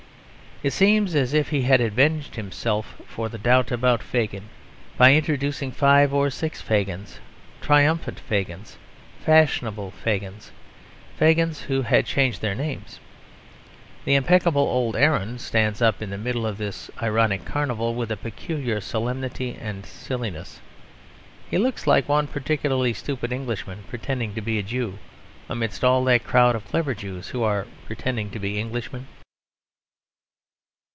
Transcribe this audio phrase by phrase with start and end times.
[0.63, 4.43] It seems as if he had avenged himself for the doubt about Fagin
[4.95, 7.17] by introducing five or six Fagins
[7.61, 8.77] triumphant Fagins,
[9.25, 10.51] fashionable Fagins,
[11.19, 12.99] Fagins who had changed their names.
[14.05, 18.15] The impeccable old Aaron stands up in the middle of this ironic carnival with a
[18.15, 20.61] peculiar solemnity and silliness.
[21.49, 24.99] He looks like one particularly stupid Englishman pretending to be a Jew,
[25.49, 29.07] amidst all that crowd of clever Jews who are pretending to be Englishmen.